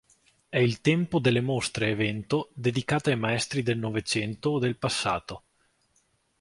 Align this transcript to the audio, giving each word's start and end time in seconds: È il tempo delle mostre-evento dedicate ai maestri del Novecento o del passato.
È 0.49 0.57
il 0.57 0.81
tempo 0.81 1.19
delle 1.19 1.41
mostre-evento 1.41 2.49
dedicate 2.55 3.11
ai 3.11 3.17
maestri 3.19 3.61
del 3.61 3.77
Novecento 3.77 4.49
o 4.49 4.57
del 4.57 4.75
passato. 4.75 5.43